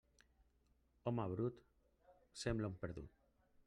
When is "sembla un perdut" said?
2.45-3.19